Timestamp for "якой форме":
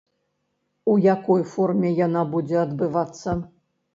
1.15-1.91